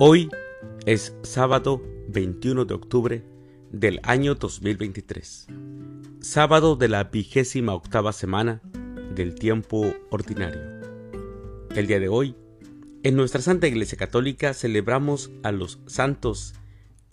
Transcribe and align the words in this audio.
Hoy 0.00 0.28
es 0.86 1.14
sábado 1.22 1.80
21 2.08 2.64
de 2.64 2.74
octubre 2.74 3.22
del 3.70 4.00
año 4.02 4.34
2023, 4.34 5.46
sábado 6.18 6.74
de 6.74 6.88
la 6.88 7.04
vigésima 7.04 7.74
octava 7.74 8.12
semana 8.12 8.60
del 9.14 9.36
tiempo 9.36 9.94
ordinario. 10.10 10.60
El 11.76 11.86
día 11.86 12.00
de 12.00 12.08
hoy, 12.08 12.34
en 13.04 13.14
nuestra 13.14 13.40
Santa 13.40 13.68
Iglesia 13.68 13.96
Católica 13.96 14.52
celebramos 14.52 15.30
a 15.44 15.52
los 15.52 15.78
santos 15.86 16.54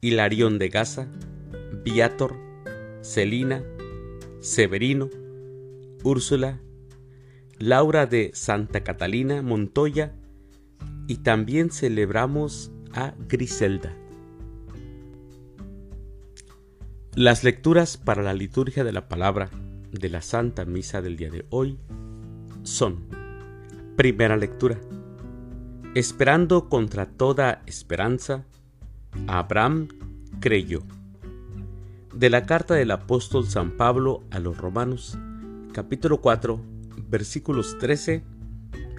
Hilarión 0.02 0.57
de 0.57 0.70
Gaza, 0.70 1.07
Viator, 1.84 2.36
Celina, 3.04 3.63
Severino, 4.39 5.07
Úrsula, 6.04 6.60
Laura 7.60 8.07
de 8.07 8.32
Santa 8.33 8.83
Catalina 8.83 9.43
Montoya 9.43 10.16
y 11.11 11.18
también 11.18 11.71
celebramos 11.71 12.71
a 12.93 13.13
Griselda. 13.27 13.93
Las 17.15 17.43
lecturas 17.43 17.97
para 17.97 18.23
la 18.23 18.33
liturgia 18.33 18.83
de 18.83 18.93
la 18.93 19.09
palabra 19.09 19.49
de 19.91 20.09
la 20.09 20.21
Santa 20.21 20.63
Misa 20.65 21.01
del 21.01 21.18
día 21.18 21.29
de 21.29 21.46
hoy 21.49 21.77
son, 22.63 23.05
primera 23.97 24.37
lectura, 24.37 24.79
esperando 25.93 26.69
contra 26.69 27.05
toda 27.05 27.63
esperanza, 27.65 28.46
Abraham 29.27 29.89
creyó. 30.39 30.83
De 32.13 32.30
la 32.30 32.45
carta 32.45 32.75
del 32.75 32.91
apóstol 32.91 33.45
San 33.45 33.71
Pablo 33.71 34.23
a 34.31 34.39
los 34.39 34.58
Romanos, 34.58 35.17
capítulo 35.73 36.21
4, 36.21 36.61
versículos 37.09 37.77
13 37.77 38.23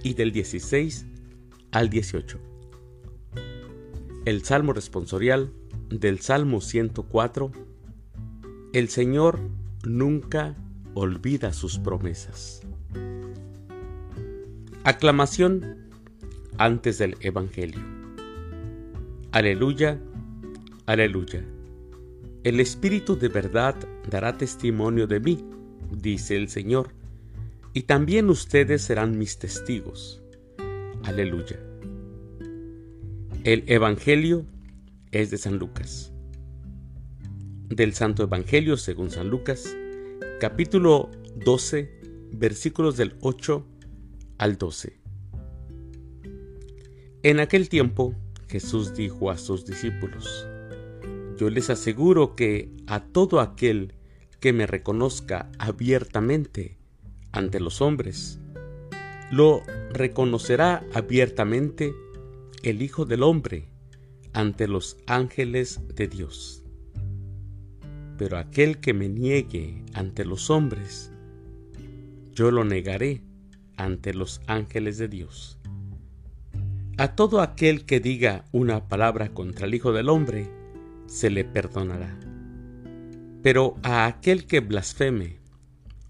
y 0.03 0.13
del 0.13 0.31
16 0.31 1.05
al 1.71 1.89
18. 1.89 2.52
El 4.25 4.45
Salmo 4.45 4.71
responsorial 4.71 5.51
del 5.89 6.21
Salmo 6.21 6.61
104. 6.61 7.51
El 8.71 8.87
Señor 8.87 9.39
nunca 9.83 10.55
olvida 10.93 11.51
sus 11.51 11.77
promesas. 11.77 12.61
Aclamación 14.85 15.89
antes 16.57 16.99
del 16.99 17.17
Evangelio. 17.19 17.81
Aleluya, 19.33 19.99
aleluya. 20.85 21.43
El 22.45 22.61
Espíritu 22.61 23.17
de 23.17 23.27
verdad 23.27 23.75
dará 24.09 24.37
testimonio 24.37 25.05
de 25.05 25.19
mí, 25.19 25.43
dice 25.91 26.37
el 26.37 26.47
Señor, 26.47 26.93
y 27.73 27.81
también 27.81 28.29
ustedes 28.29 28.83
serán 28.83 29.17
mis 29.17 29.37
testigos. 29.37 30.21
Aleluya. 31.03 31.72
El 33.43 33.65
Evangelio 33.67 34.45
es 35.11 35.29
de 35.29 35.37
San 35.37 35.57
Lucas. 35.57 36.13
Del 37.67 37.93
Santo 37.93 38.23
Evangelio 38.23 38.77
según 38.77 39.11
San 39.11 39.27
Lucas, 39.27 39.75
capítulo 40.39 41.11
12, 41.43 41.91
versículos 42.31 42.95
del 42.95 43.17
8 43.19 43.67
al 44.37 44.57
12. 44.57 44.97
En 47.23 47.41
aquel 47.41 47.67
tiempo 47.67 48.15
Jesús 48.47 48.93
dijo 48.95 49.29
a 49.29 49.37
sus 49.37 49.65
discípulos, 49.65 50.47
Yo 51.37 51.49
les 51.49 51.69
aseguro 51.69 52.37
que 52.37 52.71
a 52.87 53.03
todo 53.03 53.41
aquel 53.41 53.93
que 54.39 54.53
me 54.53 54.67
reconozca 54.67 55.51
abiertamente 55.59 56.77
ante 57.33 57.59
los 57.59 57.81
hombres, 57.81 58.39
lo 59.31 59.63
reconocerá 59.91 60.87
abiertamente 60.93 61.93
el 62.63 62.81
Hijo 62.81 63.03
del 63.03 63.23
Hombre 63.23 63.67
ante 64.31 64.69
los 64.69 64.95
ángeles 65.05 65.81
de 65.95 66.07
Dios. 66.07 66.63
Pero 68.17 68.37
aquel 68.37 68.79
que 68.79 68.93
me 68.93 69.09
niegue 69.09 69.83
ante 69.93 70.23
los 70.23 70.49
hombres, 70.49 71.11
yo 72.31 72.51
lo 72.51 72.63
negaré 72.63 73.21
ante 73.75 74.13
los 74.13 74.39
ángeles 74.47 74.97
de 74.97 75.09
Dios. 75.09 75.59
A 76.97 77.15
todo 77.15 77.41
aquel 77.41 77.85
que 77.85 77.99
diga 77.99 78.45
una 78.53 78.87
palabra 78.87 79.33
contra 79.33 79.67
el 79.67 79.73
Hijo 79.75 79.91
del 79.91 80.07
Hombre, 80.07 80.47
se 81.05 81.29
le 81.29 81.43
perdonará. 81.43 82.17
Pero 83.41 83.75
a 83.83 84.05
aquel 84.05 84.45
que 84.45 84.61
blasfeme 84.61 85.37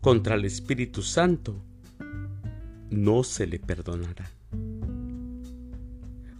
contra 0.01 0.35
el 0.35 0.45
Espíritu 0.45 1.01
Santo, 1.01 1.63
no 2.91 3.23
se 3.23 3.47
le 3.47 3.57
perdonará. 3.57 4.32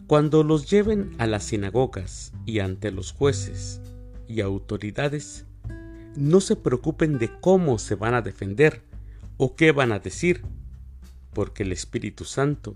Cuando 0.08 0.44
los 0.44 0.70
lleven 0.70 1.16
a 1.18 1.28
las 1.28 1.46
sinagogas 1.46 2.34
y 2.46 2.60
ante 2.60 2.92
los 2.92 3.14
jueces 3.14 3.82
y 4.28 4.42
autoridades, 4.42 5.46
no 6.16 6.42
se 6.42 6.58
preocupen 6.58 7.18
de 7.20 7.32
cómo 7.40 7.80
se 7.80 7.96
van 7.96 8.14
a 8.14 8.22
defender 8.22 8.82
o 9.38 9.56
qué 9.56 9.72
van 9.72 9.94
a 9.94 10.00
decir, 10.00 10.44
porque 11.34 11.64
el 11.64 11.72
Espíritu 11.72 12.26
Santo 12.26 12.76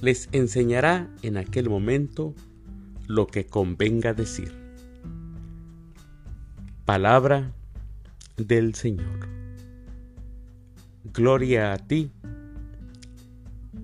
les 0.00 0.28
enseñará 0.32 1.10
en 1.22 1.36
aquel 1.36 1.68
momento 1.68 2.34
lo 3.06 3.26
que 3.26 3.46
convenga 3.46 4.14
decir. 4.14 4.52
Palabra 6.86 7.52
del 8.36 8.74
Señor. 8.74 9.28
Gloria 11.04 11.72
a 11.72 11.78
ti, 11.78 12.10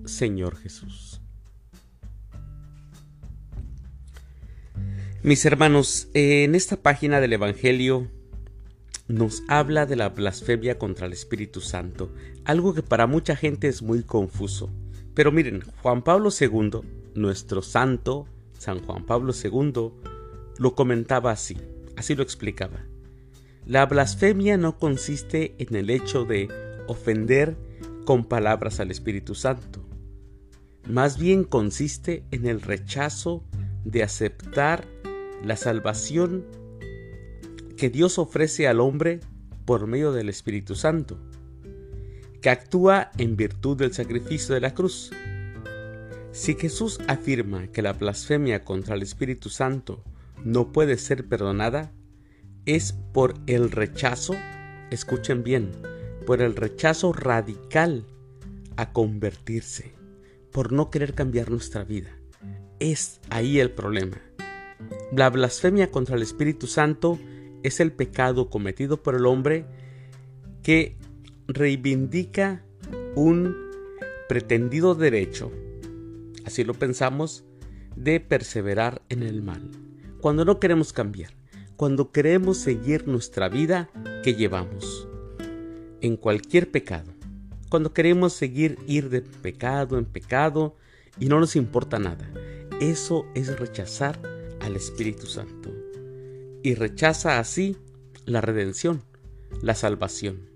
Señor 0.05 0.57
Jesús. 0.57 1.22
Mis 5.23 5.45
hermanos, 5.45 6.09
en 6.13 6.53
esta 6.53 6.75
página 6.75 7.21
del 7.21 7.31
Evangelio 7.31 8.09
nos 9.07 9.41
habla 9.47 9.85
de 9.85 9.95
la 9.95 10.09
blasfemia 10.09 10.77
contra 10.77 11.05
el 11.05 11.13
Espíritu 11.13 11.61
Santo, 11.61 12.13
algo 12.43 12.73
que 12.73 12.83
para 12.83 13.07
mucha 13.07 13.37
gente 13.37 13.69
es 13.69 13.81
muy 13.81 14.03
confuso. 14.03 14.69
Pero 15.13 15.31
miren, 15.31 15.63
Juan 15.81 16.03
Pablo 16.03 16.29
II, 16.37 16.81
nuestro 17.15 17.61
santo, 17.61 18.27
San 18.59 18.83
Juan 18.83 19.05
Pablo 19.05 19.31
II, 19.31 19.93
lo 20.57 20.75
comentaba 20.75 21.31
así, 21.31 21.55
así 21.95 22.15
lo 22.15 22.23
explicaba. 22.23 22.83
La 23.65 23.85
blasfemia 23.85 24.57
no 24.57 24.77
consiste 24.77 25.55
en 25.57 25.73
el 25.77 25.89
hecho 25.89 26.25
de 26.25 26.49
ofender 26.87 27.55
con 28.03 28.25
palabras 28.25 28.81
al 28.81 28.91
Espíritu 28.91 29.35
Santo. 29.35 29.87
Más 30.85 31.17
bien 31.17 31.45
consiste 31.45 32.25
en 32.31 32.45
el 32.45 32.61
rechazo 32.61 33.41
de 33.85 34.03
aceptar 34.03 34.92
la 35.43 35.57
salvación 35.57 36.45
que 37.77 37.89
Dios 37.89 38.17
ofrece 38.17 38.67
al 38.67 38.79
hombre 38.79 39.19
por 39.65 39.87
medio 39.87 40.11
del 40.11 40.29
Espíritu 40.29 40.75
Santo, 40.75 41.17
que 42.41 42.49
actúa 42.49 43.11
en 43.17 43.35
virtud 43.35 43.77
del 43.77 43.93
sacrificio 43.93 44.55
de 44.55 44.61
la 44.61 44.73
cruz. 44.73 45.11
Si 46.31 46.55
Jesús 46.55 46.99
afirma 47.07 47.67
que 47.67 47.81
la 47.81 47.93
blasfemia 47.93 48.63
contra 48.63 48.95
el 48.95 49.01
Espíritu 49.01 49.49
Santo 49.49 50.03
no 50.43 50.71
puede 50.71 50.97
ser 50.97 51.27
perdonada, 51.27 51.91
es 52.65 52.93
por 53.13 53.35
el 53.47 53.71
rechazo, 53.71 54.35
escuchen 54.89 55.43
bien, 55.43 55.71
por 56.25 56.41
el 56.41 56.55
rechazo 56.55 57.13
radical 57.13 58.05
a 58.77 58.91
convertirse 58.91 59.93
por 60.53 60.71
no 60.71 60.89
querer 60.89 61.15
cambiar 61.15 61.49
nuestra 61.49 61.83
vida. 61.83 62.11
Es 62.79 63.19
ahí 63.29 63.59
el 63.59 63.71
problema. 63.71 64.21
La 65.15 65.29
blasfemia 65.29 65.91
contra 65.91 66.15
el 66.15 66.21
Espíritu 66.21 66.67
Santo 66.67 67.19
es 67.61 67.79
el 67.79 67.91
pecado 67.91 68.49
cometido 68.49 69.03
por 69.03 69.15
el 69.15 69.25
hombre 69.25 69.65
que 70.63 70.97
reivindica 71.47 72.63
un 73.15 73.55
pretendido 74.27 74.95
derecho, 74.95 75.51
así 76.45 76.63
lo 76.63 76.73
pensamos, 76.73 77.43
de 77.95 78.19
perseverar 78.19 79.01
en 79.09 79.23
el 79.23 79.43
mal. 79.43 79.69
Cuando 80.19 80.45
no 80.45 80.59
queremos 80.59 80.93
cambiar, 80.93 81.33
cuando 81.75 82.11
queremos 82.11 82.57
seguir 82.57 83.07
nuestra 83.07 83.49
vida 83.49 83.89
que 84.23 84.33
llevamos 84.33 85.07
en 86.01 86.17
cualquier 86.17 86.71
pecado 86.71 87.13
cuando 87.73 87.91
queremos 87.91 88.33
seguir 88.33 88.77
ir 88.85 89.09
de 89.09 89.23
pecado 89.23 89.97
en 89.97 90.05
pecado 90.05 90.75
y 91.19 91.25
no 91.25 91.39
nos 91.39 91.55
importa 91.55 91.97
nada. 91.97 92.29
Eso 92.79 93.25
es 93.33 93.59
rechazar 93.59 94.19
al 94.63 94.75
Espíritu 94.75 95.27
Santo. 95.27 95.71
Y 96.63 96.75
rechaza 96.75 97.39
así 97.39 97.77
la 98.25 98.41
redención, 98.41 99.03
la 99.61 99.75
salvación. 99.75 100.49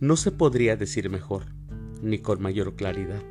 No 0.00 0.16
se 0.16 0.30
podría 0.30 0.76
decir 0.76 1.10
mejor, 1.10 1.46
ni 2.00 2.18
con 2.18 2.40
mayor 2.40 2.76
claridad. 2.76 3.22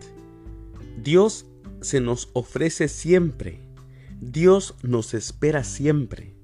Dios 1.02 1.46
se 1.82 2.02
nos 2.02 2.30
ofrece 2.34 2.88
siempre. 2.90 3.62
Dios 4.20 4.76
nos 4.84 5.14
espera 5.14 5.64
siempre. 5.64 6.36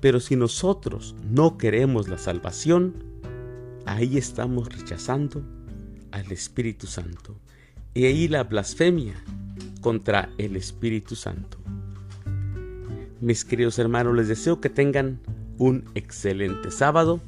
Pero 0.00 0.20
si 0.20 0.36
nosotros 0.36 1.14
no 1.30 1.56
queremos 1.56 2.08
la 2.08 2.18
salvación, 2.18 2.94
ahí 3.86 4.18
estamos 4.18 4.68
rechazando 4.68 5.42
al 6.10 6.30
Espíritu 6.30 6.86
Santo. 6.86 7.40
Y 7.94 8.04
ahí 8.04 8.28
la 8.28 8.44
blasfemia 8.44 9.14
contra 9.80 10.28
el 10.36 10.56
Espíritu 10.56 11.16
Santo. 11.16 11.58
Mis 13.26 13.44
queridos 13.44 13.76
hermanos, 13.80 14.14
les 14.14 14.28
deseo 14.28 14.60
que 14.60 14.70
tengan 14.70 15.18
un 15.58 15.82
excelente 15.96 16.70
sábado 16.70 17.20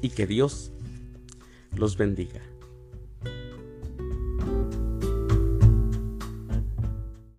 y 0.00 0.08
que 0.08 0.26
Dios 0.26 0.72
los 1.76 1.96
bendiga. 1.96 2.40